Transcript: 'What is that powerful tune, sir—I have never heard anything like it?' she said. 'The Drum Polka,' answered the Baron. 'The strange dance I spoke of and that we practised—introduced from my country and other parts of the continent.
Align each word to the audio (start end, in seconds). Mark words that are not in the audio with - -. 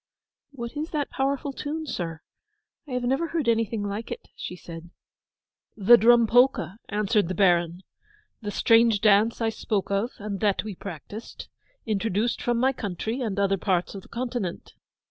'What 0.49 0.75
is 0.75 0.89
that 0.89 1.11
powerful 1.11 1.53
tune, 1.53 1.85
sir—I 1.85 2.93
have 2.93 3.03
never 3.03 3.27
heard 3.27 3.47
anything 3.47 3.83
like 3.83 4.09
it?' 4.09 4.29
she 4.35 4.55
said. 4.55 4.89
'The 5.77 5.97
Drum 5.97 6.25
Polka,' 6.25 6.77
answered 6.89 7.27
the 7.27 7.35
Baron. 7.35 7.83
'The 8.41 8.49
strange 8.49 8.99
dance 8.99 9.41
I 9.41 9.49
spoke 9.49 9.91
of 9.91 10.09
and 10.17 10.39
that 10.39 10.63
we 10.63 10.73
practised—introduced 10.73 12.41
from 12.41 12.57
my 12.57 12.73
country 12.73 13.21
and 13.21 13.37
other 13.37 13.57
parts 13.57 13.93
of 13.93 14.01
the 14.01 14.07
continent. 14.09 14.73